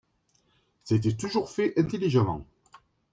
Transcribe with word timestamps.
c’était 0.83 1.13
toujours 1.15 1.51
fait 1.51 1.77
intelligemment. 1.77 2.43